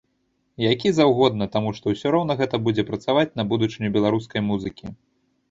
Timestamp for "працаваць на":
2.89-3.47